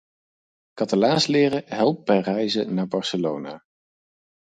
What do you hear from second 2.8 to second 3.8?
Barcelona.